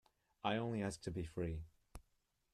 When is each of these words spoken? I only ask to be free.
I 0.43 0.55
only 0.55 0.81
ask 0.81 0.99
to 1.03 1.11
be 1.11 1.25
free. 1.25 1.61